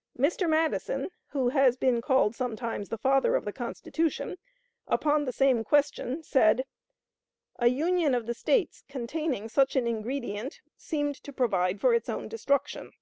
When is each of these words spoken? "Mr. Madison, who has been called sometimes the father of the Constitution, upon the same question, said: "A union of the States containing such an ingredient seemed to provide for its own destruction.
"Mr. 0.26 0.48
Madison, 0.48 1.10
who 1.32 1.50
has 1.50 1.76
been 1.76 2.00
called 2.00 2.34
sometimes 2.34 2.88
the 2.88 2.96
father 2.96 3.36
of 3.36 3.44
the 3.44 3.52
Constitution, 3.52 4.38
upon 4.86 5.26
the 5.26 5.32
same 5.34 5.62
question, 5.64 6.22
said: 6.22 6.64
"A 7.58 7.66
union 7.66 8.14
of 8.14 8.24
the 8.24 8.32
States 8.32 8.84
containing 8.88 9.50
such 9.50 9.76
an 9.76 9.86
ingredient 9.86 10.62
seemed 10.78 11.16
to 11.16 11.30
provide 11.30 11.78
for 11.78 11.92
its 11.92 12.08
own 12.08 12.26
destruction. 12.26 12.92